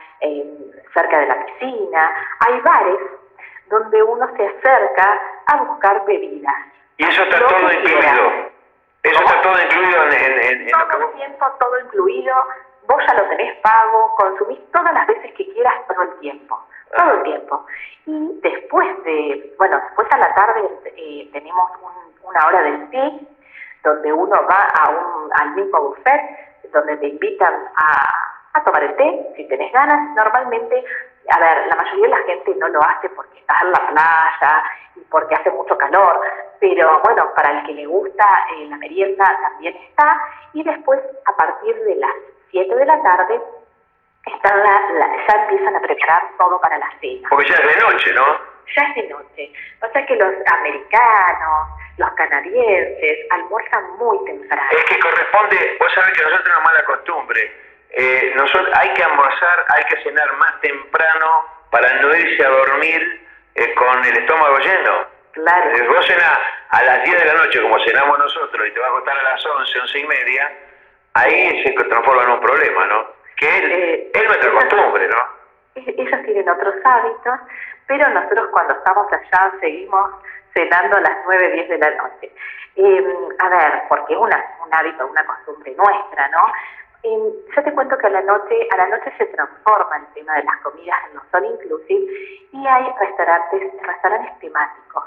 cerca 0.93 1.19
de 1.19 1.27
la 1.27 1.45
piscina, 1.45 2.09
hay 2.39 2.59
bares 2.61 2.99
donde 3.67 4.01
uno 4.01 4.27
se 4.35 4.47
acerca 4.47 5.19
a 5.47 5.63
buscar 5.63 6.05
bebidas. 6.05 6.55
Y 6.97 7.03
eso 7.03 7.23
está 7.23 7.39
todo 7.39 7.71
incluido. 7.71 8.51
Eso 9.03 9.19
está 9.19 9.41
todo 9.41 9.53
incluido 9.61 10.03
en, 10.03 10.13
en, 10.13 10.61
en 10.61 10.69
todo 10.69 11.07
el 11.07 11.13
tiempo, 11.13 11.45
todo 11.59 11.79
incluido. 11.79 12.35
Vos 12.87 13.03
ya 13.07 13.13
lo 13.15 13.29
tenés 13.29 13.57
pago, 13.61 14.15
consumís 14.15 14.59
todas 14.71 14.93
las 14.93 15.07
veces 15.07 15.33
que 15.33 15.51
quieras 15.53 15.73
todo 15.87 16.03
el 16.03 16.19
tiempo. 16.19 16.59
Todo 16.95 17.13
el 17.13 17.23
tiempo. 17.23 17.65
Y 18.05 18.39
después 18.41 19.03
de, 19.03 19.53
bueno, 19.57 19.79
después 19.87 20.07
a 20.11 20.17
la 20.17 20.33
tarde 20.33 20.61
eh, 20.97 21.29
tenemos 21.31 21.71
una 22.23 22.47
hora 22.47 22.61
del 22.63 22.89
té, 22.89 23.11
donde 23.83 24.13
uno 24.13 24.35
va 24.49 24.67
a 24.79 24.89
un, 24.89 25.29
al 25.33 25.55
mismo 25.55 25.81
buffet, 25.81 26.21
donde 26.71 26.97
te 26.97 27.07
invitan 27.07 27.53
a, 27.75 28.61
tomar 28.63 28.83
el 28.83 28.95
té, 28.95 29.33
si 29.35 29.47
tenés 29.47 29.71
ganas. 29.71 30.15
Normalmente 30.15 30.83
a 31.29 31.39
ver, 31.39 31.67
la 31.67 31.75
mayoría 31.75 32.03
de 32.03 32.09
la 32.09 32.25
gente 32.25 32.55
no 32.55 32.67
lo 32.67 32.81
hace 32.83 33.09
porque 33.09 33.39
está 33.39 33.55
en 33.63 33.71
la 33.71 33.87
playa 33.87 34.63
y 34.95 34.99
porque 35.01 35.35
hace 35.35 35.51
mucho 35.51 35.77
calor, 35.77 36.19
pero 36.59 36.99
bueno, 37.03 37.31
para 37.35 37.51
el 37.51 37.65
que 37.65 37.73
le 37.73 37.85
gusta 37.85 38.25
eh, 38.55 38.67
la 38.67 38.77
merienda 38.77 39.25
también 39.41 39.75
está. 39.89 40.17
Y 40.53 40.63
después, 40.63 40.99
a 41.25 41.35
partir 41.35 41.75
de 41.75 41.95
las 41.95 42.11
7 42.51 42.75
de 42.75 42.85
la 42.85 43.01
tarde, 43.01 43.41
están 44.25 44.63
ya 45.27 45.35
empiezan 45.41 45.75
a 45.75 45.81
preparar 45.81 46.21
todo 46.37 46.59
para 46.61 46.77
la 46.77 46.89
cena. 46.99 47.27
Porque 47.29 47.49
ya 47.49 47.55
es 47.55 47.75
de 47.75 47.81
noche, 47.81 48.13
¿no? 48.13 48.25
Ya 48.75 48.83
es 48.83 48.95
de 48.95 49.09
noche. 49.09 49.53
O 49.81 49.91
sea 49.91 50.05
que 50.05 50.15
los 50.15 50.33
americanos, 50.59 51.67
los 51.97 52.11
canadienses 52.11 53.17
almuerzan 53.31 53.97
muy 53.97 54.23
temprano. 54.25 54.69
Es 54.71 54.83
que 54.85 54.99
corresponde, 54.99 55.77
vos 55.79 55.91
sabés 55.93 56.11
que 56.11 56.23
nosotros 56.23 56.43
tenemos 56.43 56.63
mala 56.63 56.85
costumbre 56.85 57.61
eh, 57.93 58.31
nosotros 58.35 58.69
hay 58.73 58.89
que 58.93 59.03
almorzar, 59.03 59.65
hay 59.75 59.83
que 59.85 60.01
cenar 60.03 60.37
más 60.37 60.61
temprano 60.61 61.45
para 61.71 61.93
no 62.01 62.15
irse 62.15 62.45
a 62.45 62.49
dormir 62.49 63.27
eh, 63.55 63.73
con 63.73 64.05
el 64.05 64.17
estómago 64.17 64.57
lleno. 64.59 65.07
Claro. 65.33 65.75
Eh, 65.75 65.87
vos 65.87 66.05
cenás 66.05 66.39
a 66.69 66.83
las 66.83 67.03
10 67.03 67.19
de 67.19 67.25
la 67.25 67.33
noche, 67.33 67.61
como 67.61 67.79
cenamos 67.83 68.17
nosotros, 68.17 68.67
y 68.67 68.71
te 68.71 68.79
va 68.79 68.87
a 68.87 68.89
acostar 68.89 69.17
a 69.17 69.23
las 69.23 69.45
11, 69.45 69.79
11 69.79 69.99
y 69.99 70.07
media, 70.07 70.51
ahí 71.15 71.63
se 71.63 71.71
transforma 71.73 72.23
en 72.23 72.29
un 72.29 72.39
problema, 72.39 72.85
¿no? 72.85 73.07
Que 73.41 73.47
es, 73.47 73.63
eh, 73.63 74.11
es 74.13 74.23
nuestra 74.23 74.51
costumbre, 74.51 75.07
¿no? 75.07 75.17
Ellos 75.75 76.21
tienen 76.25 76.47
otros 76.47 76.75
hábitos, 76.83 77.39
pero 77.87 78.07
nosotros 78.09 78.49
cuando 78.51 78.73
estamos 78.75 79.07
allá 79.11 79.51
seguimos 79.59 80.11
cenando 80.53 80.97
a 80.97 81.01
las 81.01 81.17
9, 81.25 81.51
10 81.51 81.69
de 81.69 81.77
la 81.79 81.89
noche. 81.91 82.31
a 83.39 83.49
ver, 83.49 83.83
porque 83.89 84.13
es 84.13 84.19
una, 84.19 84.45
un 84.63 84.73
hábito, 84.73 85.07
una 85.07 85.25
costumbre 85.25 85.73
nuestra, 85.75 86.27
¿no? 86.29 86.53
yo 87.03 87.63
te 87.63 87.73
cuento 87.73 87.97
que 87.97 88.07
a 88.07 88.11
la 88.11 88.21
noche, 88.21 88.67
a 88.71 88.77
la 88.77 88.87
noche 88.89 89.11
se 89.17 89.25
transforma 89.25 89.97
el 89.97 90.05
tema 90.13 90.35
de 90.35 90.43
las 90.43 90.57
comidas 90.57 90.99
en 91.09 91.15
los 91.15 91.23
all 91.33 91.45
inclusive 91.45 92.13
y 92.51 92.67
hay 92.67 92.93
restaurantes, 92.99 93.71
restaurantes 93.81 94.39
temáticos. 94.39 95.03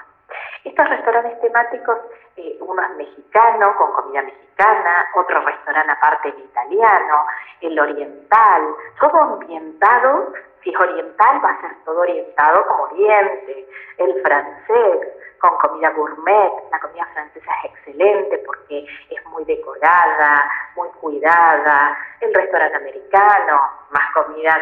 Estos 0.64 0.88
restaurantes 0.88 1.40
temáticos, 1.40 1.98
eh, 2.36 2.56
uno 2.60 2.82
es 2.82 2.90
mexicano, 2.96 3.76
con 3.76 3.92
comida 3.92 4.22
mexicana, 4.22 5.06
otro 5.14 5.40
restaurante 5.44 5.92
aparte 5.92 6.28
en 6.30 6.38
italiano, 6.38 7.26
el 7.60 7.78
oriental, 7.78 8.74
todo 8.98 9.20
ambientado, 9.20 10.32
si 10.62 10.70
es 10.70 10.80
oriental 10.80 11.44
va 11.44 11.50
a 11.50 11.60
ser 11.60 11.70
todo 11.84 12.00
orientado 12.00 12.66
como 12.66 12.84
oriente, 12.84 13.68
el 13.98 14.22
francés, 14.22 15.08
con 15.38 15.58
comida 15.58 15.90
gourmet. 15.90 16.52
La 16.70 16.80
comida 16.80 17.06
francesa 17.12 17.50
es 17.64 17.70
excelente 17.70 18.38
porque 18.46 18.86
es 19.10 19.26
muy 19.26 19.44
decorada, 19.44 20.50
muy 20.74 20.88
cuidada. 21.00 21.98
El 22.20 22.32
restaurante 22.32 22.76
americano, 22.78 23.60
más 23.90 24.10
comida 24.14 24.56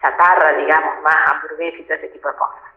chatarra, 0.00 0.52
digamos, 0.52 1.02
más 1.02 1.16
hamburguesas 1.26 1.80
y 1.80 1.84
todo 1.84 1.96
ese 1.98 2.08
tipo 2.08 2.28
de 2.28 2.36
cosas. 2.36 2.73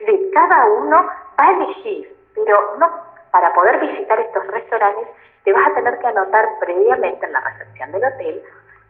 De 0.00 0.30
cada 0.32 0.66
uno 0.66 1.06
va 1.40 1.44
a 1.44 1.52
elegir, 1.52 2.16
pero 2.34 2.76
no 2.78 2.90
para 3.30 3.52
poder 3.54 3.80
visitar 3.80 4.18
estos 4.20 4.46
restaurantes 4.46 5.08
te 5.44 5.52
vas 5.52 5.68
a 5.68 5.74
tener 5.74 5.98
que 5.98 6.06
anotar 6.06 6.48
previamente 6.58 7.24
en 7.24 7.32
la 7.32 7.40
recepción 7.40 7.92
del 7.92 8.04
hotel 8.04 8.42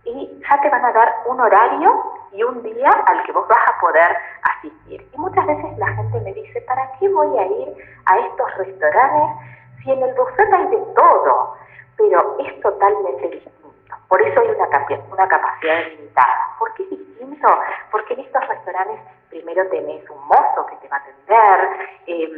y 0.05 0.41
ya 0.49 0.61
te 0.61 0.71
van 0.71 0.85
a 0.85 0.93
dar 0.93 1.15
un 1.27 1.41
horario 1.41 2.15
y 2.33 2.43
un 2.43 2.63
día 2.63 2.91
al 3.07 3.23
que 3.25 3.33
vos 3.33 3.47
vas 3.49 3.69
a 3.69 3.81
poder 3.81 4.17
asistir. 4.43 5.07
Y 5.13 5.19
muchas 5.19 5.47
veces 5.47 5.77
la 5.79 5.89
gente 5.95 6.21
me 6.21 6.33
dice, 6.33 6.61
¿para 6.63 6.91
qué 6.99 7.09
voy 7.09 7.37
a 7.39 7.45
ir 7.45 7.77
a 8.07 8.19
estos 8.19 8.57
restaurantes 8.57 9.47
si 9.83 9.91
en 9.91 10.03
el 10.03 10.15
buffet 10.15 10.53
hay 10.53 10.67
de 10.69 10.79
todo? 10.95 11.57
Pero 11.97 12.37
es 12.39 12.61
totalmente 12.61 13.29
distinto. 13.29 13.97
Por 14.09 14.23
eso 14.23 14.41
hay 14.41 14.49
una, 14.49 14.69
una 15.13 15.29
capacidad 15.29 15.87
limitada. 15.91 16.57
¿Por 16.59 16.73
qué 16.75 16.85
es 16.85 16.91
distinto? 16.91 17.49
Porque 17.91 18.15
en 18.15 18.21
estos 18.21 18.47
restaurantes 18.47 19.01
primero 19.37 19.69
tenés 19.69 20.09
un 20.11 20.27
mozo 20.27 20.67
que 20.69 20.77
te 20.77 20.89
va 20.89 20.97
a 20.97 21.01
atender, 21.01 21.89
eh, 22.07 22.29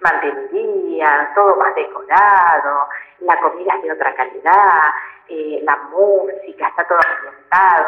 manteniría, 0.00 1.30
todo 1.34 1.56
más 1.56 1.74
decorado, 1.74 2.88
la 3.20 3.40
comida 3.40 3.74
es 3.76 3.82
de 3.82 3.92
otra 3.92 4.14
calidad, 4.14 4.92
eh, 5.28 5.60
la 5.62 5.76
música, 5.90 6.68
está 6.68 6.84
todo 6.84 6.98
ambientado 6.98 7.86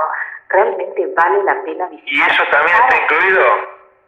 realmente 0.53 1.07
vale 1.17 1.43
la 1.45 1.63
pena 1.63 1.87
visitar. 1.87 2.13
¿Y 2.13 2.31
eso 2.31 2.43
también 2.51 2.77
está 2.77 3.03
incluido? 3.03 3.43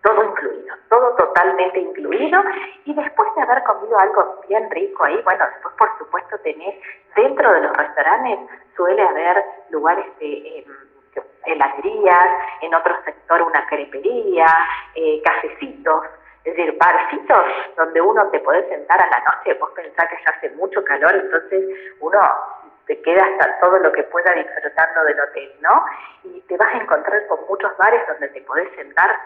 todo 0.02 0.22
incluido, 0.22 0.76
todo 0.90 1.16
totalmente 1.16 1.80
incluido 1.80 2.44
y 2.84 2.92
después 2.92 3.34
de 3.34 3.40
haber 3.42 3.62
comido 3.64 3.98
algo 3.98 4.38
bien 4.46 4.70
rico 4.70 5.02
ahí, 5.02 5.18
bueno, 5.24 5.46
después 5.50 5.74
por 5.78 5.96
supuesto 5.96 6.38
tenés 6.40 6.74
dentro 7.16 7.50
de 7.50 7.62
los 7.62 7.72
restaurantes 7.74 8.38
suele 8.76 9.02
haber 9.02 9.42
lugares 9.70 10.04
de 10.18 10.58
em, 10.58 10.64
heladerías, 11.46 12.28
en 12.60 12.74
otro 12.74 12.94
sector 13.04 13.42
una 13.42 13.66
crepería, 13.66 14.46
eh, 14.94 15.22
cafecitos, 15.24 16.04
es 16.44 16.56
decir, 16.56 16.76
barcitos 16.78 17.44
donde 17.76 18.00
uno 18.00 18.28
te 18.30 18.40
puede 18.40 18.68
sentar 18.68 19.00
a 19.00 19.08
la 19.08 19.20
noche, 19.20 19.54
vos 19.54 19.70
pensás 19.74 20.08
que 20.08 20.16
ya 20.16 20.32
hace 20.36 20.50
mucho 20.56 20.84
calor, 20.84 21.14
entonces 21.14 21.64
uno 22.00 22.20
te 22.86 23.00
queda 23.00 23.24
hasta 23.24 23.58
todo 23.60 23.78
lo 23.78 23.90
que 23.92 24.02
pueda 24.04 24.32
disfrutando 24.32 25.04
del 25.04 25.20
hotel, 25.20 25.52
¿no? 25.60 25.84
Y 26.24 26.40
te 26.42 26.56
vas 26.58 26.74
a 26.74 26.78
encontrar 26.78 27.26
con 27.28 27.40
muchos 27.48 27.74
bares 27.78 28.06
donde 28.06 28.28
te 28.28 28.42
podés 28.42 28.70
sentar 28.76 29.18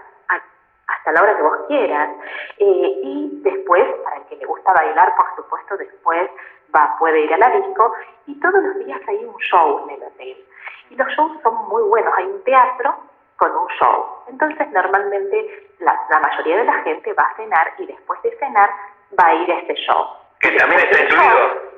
hasta 0.88 1.12
la 1.12 1.22
hora 1.22 1.36
que 1.36 1.42
vos 1.42 1.58
quieras. 1.68 2.10
Eh, 2.58 3.00
y 3.02 3.40
después, 3.42 3.84
para 4.04 4.16
el 4.16 4.24
que 4.24 4.36
le 4.36 4.46
gusta 4.46 4.72
bailar, 4.72 5.14
por 5.16 5.36
supuesto, 5.36 5.76
después 5.76 6.30
va, 6.74 6.96
puede 6.98 7.20
ir 7.20 7.34
a 7.34 7.38
la 7.38 7.50
disco 7.50 7.92
y 8.26 8.38
todos 8.40 8.62
los 8.62 8.78
días 8.84 9.00
hay 9.06 9.24
un 9.24 9.36
show 9.38 9.84
en 9.84 9.96
el 9.96 10.02
hotel. 10.02 10.44
Y 10.90 10.96
los 10.96 11.08
shows 11.08 11.32
son 11.42 11.68
muy 11.68 11.82
buenos, 11.82 12.12
hay 12.16 12.26
un 12.26 12.42
teatro 12.44 12.96
con 13.36 13.52
un 13.52 13.68
show. 13.78 14.06
Entonces, 14.28 14.68
normalmente 14.70 15.68
la, 15.78 15.98
la 16.10 16.20
mayoría 16.20 16.58
de 16.58 16.64
la 16.64 16.82
gente 16.82 17.12
va 17.12 17.24
a 17.24 17.36
cenar 17.36 17.72
y 17.78 17.86
después 17.86 18.20
de 18.22 18.36
cenar 18.38 18.70
va 19.18 19.26
a 19.26 19.34
ir 19.34 19.50
a 19.50 19.58
este 19.60 19.74
show. 19.74 20.06
Que 20.40 20.50
también 20.52 20.80
está 20.80 21.02
incluido. 21.02 21.68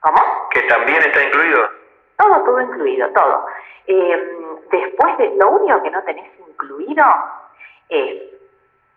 ¿Cómo? 0.00 0.48
Que 0.50 0.62
también 0.62 0.98
está 0.98 1.22
incluido. 1.22 1.68
Todo, 2.16 2.44
todo 2.44 2.60
incluido, 2.60 3.08
todo. 3.10 3.46
Eh, 3.86 4.58
después 4.70 5.18
de, 5.18 5.34
lo 5.36 5.50
único 5.50 5.82
que 5.82 5.90
no 5.90 6.02
tenés 6.02 6.30
incluido 6.38 7.04
es 7.88 8.22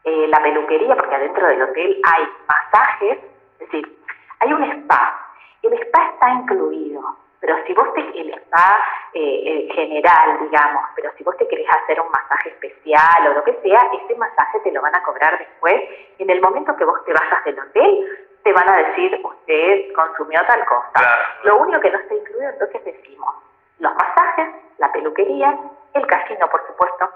eh, 0.03 0.27
la 0.27 0.41
peluquería, 0.41 0.95
porque 0.95 1.15
adentro 1.15 1.47
del 1.47 1.61
hotel 1.61 2.01
hay 2.03 2.29
masajes, 2.47 3.19
es 3.53 3.59
decir, 3.59 3.96
hay 4.39 4.53
un 4.53 4.63
spa. 4.63 5.33
El 5.61 5.73
spa 5.73 6.09
está 6.13 6.29
incluido, 6.29 7.01
pero 7.39 7.55
si 7.65 7.73
vos 7.73 7.93
te, 7.93 8.01
el 8.19 8.33
spa 8.33 8.77
eh, 9.13 9.69
general, 9.73 10.39
digamos, 10.41 10.83
pero 10.95 11.11
si 11.17 11.23
vos 11.23 11.35
te 11.37 11.47
querés 11.47 11.67
hacer 11.69 11.99
un 11.99 12.09
masaje 12.09 12.49
especial 12.49 13.27
o 13.27 13.33
lo 13.33 13.43
que 13.43 13.53
sea, 13.63 13.79
ese 13.93 14.15
masaje 14.15 14.59
te 14.59 14.71
lo 14.71 14.81
van 14.81 14.95
a 14.95 15.03
cobrar 15.03 15.37
después. 15.37 15.81
En 16.19 16.29
el 16.29 16.41
momento 16.41 16.75
que 16.75 16.85
vos 16.85 17.03
te 17.05 17.13
vayas 17.13 17.43
del 17.45 17.59
hotel, 17.59 18.27
te 18.43 18.53
van 18.53 18.69
a 18.69 18.77
decir, 18.77 19.19
usted 19.23 19.93
consumió 19.93 20.39
tal 20.45 20.63
cosa. 20.65 21.17
Lo 21.43 21.57
único 21.57 21.79
que 21.79 21.91
no 21.91 21.99
está 21.99 22.13
incluido, 22.13 22.49
entonces 22.49 22.83
decimos, 22.85 23.35
los 23.79 23.93
masajes, 23.93 24.47
la 24.77 24.91
peluquería, 24.91 25.57
el 25.93 26.07
casino, 26.07 26.49
por 26.49 26.65
supuesto, 26.67 27.11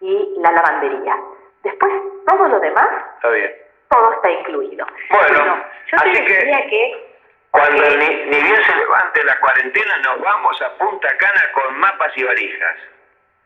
y 0.00 0.34
la 0.38 0.52
lavandería. 0.52 1.18
Después, 1.62 1.92
todo 2.26 2.48
lo 2.48 2.60
demás, 2.60 2.88
está 3.16 3.30
bien. 3.30 3.65
Todo 3.88 4.12
está 4.12 4.30
incluido. 4.30 4.86
Bueno, 5.10 5.64
yo 5.86 5.96
así 5.98 6.12
que, 6.12 6.24
que, 6.24 7.16
cuando 7.50 7.82
ni, 7.82 8.06
ni, 8.06 8.42
bien 8.42 8.64
se 8.64 8.76
levante 8.76 9.24
la 9.24 9.38
cuarentena, 9.40 9.96
nos 9.98 10.20
vamos 10.20 10.62
a 10.62 10.78
Punta 10.78 11.08
Cana 11.16 11.42
con 11.54 11.78
mapas 11.78 12.12
y 12.16 12.24
varijas. 12.24 12.76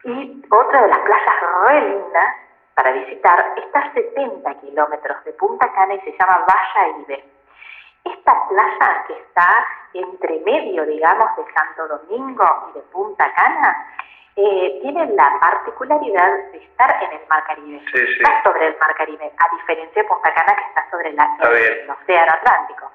Y 0.04 0.42
otra 0.50 0.82
de 0.82 0.88
las 0.88 0.98
playas 0.98 1.34
re 1.66 1.80
lindas 1.82 2.36
para 2.74 2.92
visitar 2.92 3.52
está 3.56 3.80
a 3.80 3.92
70 3.92 4.54
kilómetros 4.60 5.24
de 5.24 5.32
Punta 5.34 5.70
Cana 5.72 5.94
y 5.94 6.00
se 6.00 6.12
llama 6.18 6.46
Valla 6.46 6.98
Ibe. 7.00 7.24
Esta 8.04 8.48
playa 8.48 9.04
que 9.06 9.12
está 9.12 9.66
entre 9.92 10.40
medio, 10.40 10.86
digamos, 10.86 11.36
de 11.36 11.44
Santo 11.52 11.88
Domingo 11.88 12.70
y 12.70 12.78
de 12.78 12.80
Punta 12.92 13.30
Cana, 13.34 13.86
eh, 14.36 14.78
tiene 14.82 15.06
la 15.14 15.38
particularidad 15.40 16.50
de 16.52 16.58
estar 16.58 17.02
en 17.02 17.12
el 17.12 17.20
Mar 17.28 17.44
Caribe. 17.46 17.82
Está 17.92 18.42
sobre 18.44 18.68
el 18.68 18.76
Mar 18.78 18.94
Caribe, 18.94 19.32
a 19.36 19.56
diferencia 19.56 20.02
de 20.02 20.08
Punta 20.08 20.32
Cana 20.32 20.56
que 20.56 20.64
está 20.68 20.90
sobre 20.90 21.10
el 21.10 21.18
Océano 21.90 22.32
Atlántico. 22.32 22.90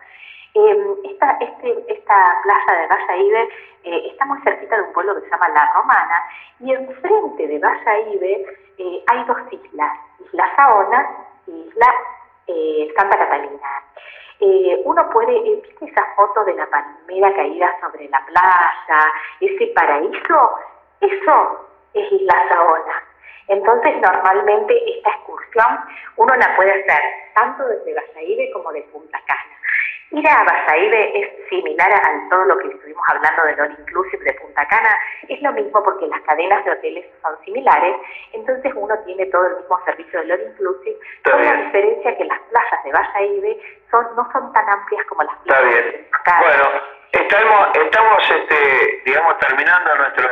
Em, 0.55 0.95
esta, 1.03 1.37
este, 1.41 1.83
esta 1.89 2.39
playa 2.43 2.81
de 2.81 2.87
Valla 2.87 3.17
Ibe 3.17 3.49
eh, 3.83 4.07
está 4.09 4.25
muy 4.25 4.39
cerquita 4.41 4.77
de 4.77 4.83
un 4.83 4.93
pueblo 4.93 5.15
que 5.15 5.21
se 5.21 5.29
llama 5.29 5.49
La 5.49 5.69
Romana 5.73 6.23
y 6.61 6.71
enfrente 6.71 7.45
de 7.45 7.59
Valla 7.59 7.99
Ibe 7.99 8.45
eh, 8.77 9.03
hay 9.07 9.23
dos 9.25 9.37
islas, 9.51 9.99
Isla 10.25 10.55
Saona 10.55 11.09
y 11.47 11.51
Isla 11.51 11.93
eh, 12.47 12.93
Santa 12.95 13.17
Catalina. 13.17 13.83
uno 14.85 15.09
puede, 15.09 15.41
¿viste 15.41 15.85
esa 15.85 16.05
foto 16.15 16.45
de 16.45 16.53
la 16.53 16.67
palmera 16.67 17.33
caída 17.35 17.75
sobre 17.81 18.07
la 18.07 18.25
playa, 18.25 19.11
ese 19.41 19.67
paraíso? 19.75 20.55
Eso 21.01 21.69
es 21.93 22.11
Isla 22.11 22.35
Saona. 22.49 23.03
Entonces, 23.47 23.93
normalmente 24.01 24.73
esta 24.97 25.11
excursión 25.11 25.79
uno 26.17 26.33
la 26.35 26.55
puede 26.55 26.71
hacer 26.71 27.01
tanto 27.35 27.67
desde 27.67 27.95
Ibe 28.23 28.51
como 28.51 28.71
de 28.71 28.81
Punta 28.83 29.19
Cana. 29.27 29.55
Ir 30.11 30.27
a 30.29 30.43
Basaide 30.43 31.19
es 31.19 31.49
similar 31.49 31.91
a, 31.91 32.29
todo 32.29 32.45
lo 32.45 32.57
que 32.59 32.69
estuvimos 32.69 33.03
hablando 33.09 33.43
del 33.43 33.59
All 33.59 33.77
Inclusive 33.79 34.23
de 34.23 34.33
Punta 34.33 34.65
Cana. 34.67 34.95
Es 35.27 35.41
lo 35.41 35.51
mismo 35.51 35.83
porque 35.83 36.07
las 36.07 36.21
cadenas 36.21 36.63
de 36.63 36.71
hoteles 36.71 37.05
son 37.21 37.35
similares, 37.43 37.95
entonces 38.31 38.71
uno 38.75 38.97
tiene 39.05 39.25
todo 39.25 39.47
el 39.47 39.57
mismo 39.57 39.77
servicio 39.83 40.19
del 40.19 40.31
All 40.31 40.47
Inclusive, 40.51 40.97
con 41.23 41.43
la 41.43 41.53
diferencia 41.53 42.17
que 42.17 42.25
las 42.25 42.39
playas 42.39 42.83
de 42.83 42.91
Basaide 42.91 43.59
son, 43.95 44.15
no 44.15 44.29
son 44.31 44.53
tan 44.53 44.69
amplias 44.69 45.05
como 45.07 45.23
las 45.23 45.35
Punta 45.37 45.57
Cana. 46.23 46.41
Bueno, 46.41 46.69
estamos, 47.11 47.67
estamos 47.73 48.29
este, 48.29 49.01
digamos, 49.05 49.37
terminando 49.39 49.95
nuestro, 49.95 50.29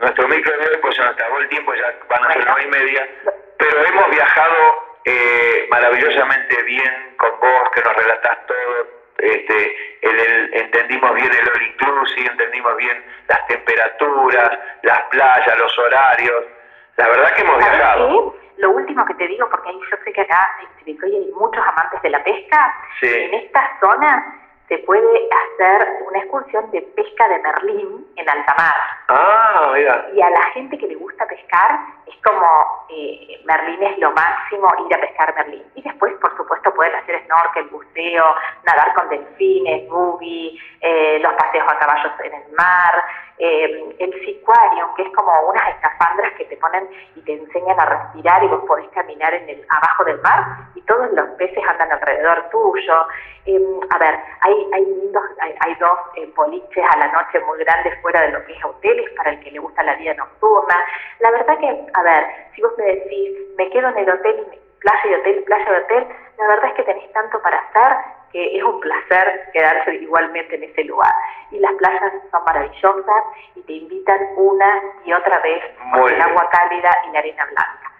nuestro 0.00 0.28
micro 0.28 0.58
de 0.58 0.66
hoy, 0.66 0.76
pues 0.82 0.96
se 0.96 1.02
nos 1.02 1.12
acabó 1.12 1.38
el 1.38 1.48
tiempo, 1.48 1.74
ya 1.74 1.94
van 2.08 2.24
a 2.24 2.32
ser 2.32 2.44
nueve 2.46 2.62
y 2.64 2.68
media, 2.68 3.08
pero 3.58 3.84
hemos 3.84 4.10
viajado 4.10 4.54
eh, 5.04 5.66
maravillosamente 5.70 6.62
bien 6.64 7.14
con 7.18 7.38
vos, 7.40 7.70
que 7.74 7.82
nos 7.82 7.94
relatás 7.94 8.46
todo 8.46 9.04
este, 9.18 9.98
el, 10.02 10.54
entendimos 10.54 11.14
bien 11.14 11.30
el 11.32 11.48
all 11.48 11.62
inclusive, 11.62 12.30
entendimos 12.30 12.76
bien 12.76 13.04
las 13.28 13.46
temperaturas, 13.46 14.50
las 14.82 15.00
playas, 15.10 15.58
los 15.58 15.78
horarios. 15.78 16.44
La 16.96 17.08
verdad 17.08 17.32
que 17.34 17.42
hemos 17.42 17.58
viajado. 17.58 18.43
Lo 18.56 18.70
último 18.70 19.04
que 19.04 19.14
te 19.14 19.26
digo, 19.26 19.48
porque 19.50 19.72
yo 19.72 19.96
sé 20.04 20.12
que 20.12 20.20
acá 20.20 20.48
en 20.60 20.78
Chivicoy 20.78 21.14
hay 21.14 21.32
muchos 21.32 21.64
amantes 21.66 22.00
de 22.02 22.10
la 22.10 22.22
pesca, 22.22 22.74
en 23.02 23.34
esta 23.34 23.78
zona 23.80 24.43
se 24.68 24.78
puede 24.78 25.28
hacer 25.28 25.88
una 26.08 26.18
excursión 26.18 26.70
de 26.70 26.80
pesca 26.82 27.28
de 27.28 27.38
merlín 27.40 28.06
en 28.16 28.28
alta 28.28 28.54
mar. 28.56 28.74
Ah, 29.08 29.72
mira. 29.74 30.06
Y 30.14 30.22
a 30.22 30.30
la 30.30 30.42
gente 30.54 30.78
que 30.78 30.86
le 30.86 30.94
gusta 30.94 31.26
pescar, 31.26 31.80
es 32.06 32.14
como 32.22 32.86
eh, 32.88 33.42
merlín 33.44 33.82
es 33.82 33.98
lo 33.98 34.10
máximo, 34.12 34.68
ir 34.86 34.96
a 34.96 35.00
pescar 35.00 35.34
merlín. 35.34 35.64
Y 35.74 35.82
después, 35.82 36.14
por 36.14 36.34
supuesto, 36.36 36.72
pueden 36.74 36.94
hacer 36.94 37.22
snorkel, 37.26 37.68
buceo, 37.68 38.34
nadar 38.64 38.94
con 38.94 39.08
delfines, 39.10 39.88
buggy, 39.88 40.58
eh, 40.80 41.18
los 41.20 41.32
paseos 41.34 41.66
a 41.68 41.78
caballos 41.78 42.12
en 42.24 42.34
el 42.34 42.52
mar, 42.56 43.04
eh, 43.38 43.94
el 43.98 44.12
sicuarium, 44.24 44.94
que 44.94 45.02
es 45.02 45.10
como 45.14 45.32
unas 45.48 45.68
escafandras 45.70 46.32
que 46.34 46.44
te 46.44 46.56
ponen 46.56 46.88
y 47.16 47.20
te 47.22 47.34
enseñan 47.34 47.78
a 47.80 47.84
respirar 47.84 48.44
y 48.44 48.48
vos 48.48 48.62
podés 48.66 48.88
caminar 48.90 49.34
en 49.34 49.48
el, 49.48 49.66
abajo 49.68 50.04
del 50.04 50.20
mar 50.20 50.44
y 50.74 50.82
todos 50.82 51.10
los 51.12 51.26
peces 51.36 51.62
andan 51.68 51.90
alrededor 51.92 52.48
tuyo. 52.50 52.94
a 53.90 53.98
ver, 53.98 54.18
hay 54.40 54.53
hay, 54.72 54.84
lindos, 54.84 55.24
hay, 55.40 55.74
dos 55.76 55.98
eh, 56.16 56.30
boliches 56.34 56.84
a 56.90 56.98
la 56.98 57.08
noche 57.08 57.40
muy 57.40 57.58
grandes 57.58 58.00
fuera 58.02 58.22
de 58.22 58.32
lo 58.32 58.44
que 58.44 58.52
es 58.52 58.64
hoteles 58.64 59.10
para 59.16 59.30
el 59.30 59.40
que 59.40 59.50
le 59.50 59.58
gusta 59.58 59.82
la 59.82 59.94
vida 59.96 60.14
nocturna. 60.14 60.76
La 61.20 61.30
verdad 61.30 61.58
que, 61.58 61.86
a 61.94 62.02
ver, 62.02 62.26
si 62.54 62.62
vos 62.62 62.72
me 62.78 62.84
decís, 62.84 63.38
me 63.56 63.70
quedo 63.70 63.88
en 63.88 63.98
el 63.98 64.10
hotel, 64.10 64.46
playa 64.80 65.10
y 65.10 65.14
hotel, 65.14 65.42
playa 65.44 65.66
y 65.66 65.82
hotel, 65.82 66.06
la 66.38 66.46
verdad 66.48 66.66
es 66.66 66.74
que 66.74 66.82
tenés 66.82 67.12
tanto 67.12 67.40
para 67.42 67.58
hacer 67.58 67.96
que 68.32 68.56
es 68.56 68.64
un 68.64 68.80
placer 68.80 69.48
quedarse 69.52 69.94
igualmente 69.94 70.56
en 70.56 70.64
ese 70.64 70.82
lugar. 70.84 71.12
Y 71.52 71.58
las 71.60 71.72
playas 71.74 72.12
son 72.32 72.44
maravillosas 72.44 73.24
y 73.54 73.62
te 73.62 73.72
invitan 73.74 74.18
una 74.36 74.82
y 75.04 75.12
otra 75.12 75.38
vez 75.38 75.62
con 75.92 76.12
el 76.12 76.20
agua 76.20 76.48
cálida 76.50 76.90
y 77.08 77.12
la 77.12 77.18
arena 77.20 77.44
blanca. 77.44 77.94